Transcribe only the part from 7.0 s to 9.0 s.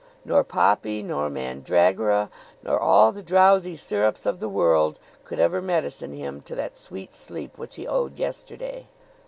sleep which he owed yesterday.